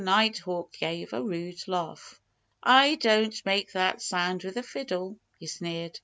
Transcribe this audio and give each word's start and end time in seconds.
Nighthawk 0.03 0.73
gave 0.79 1.13
a 1.13 1.21
rude 1.21 1.67
laugh. 1.67 2.19
"I 2.63 2.95
don't 2.95 3.39
make 3.45 3.73
that 3.73 4.01
sound 4.01 4.43
with 4.43 4.57
a 4.57 4.63
fiddle," 4.63 5.19
he 5.37 5.45
sneered. 5.45 5.99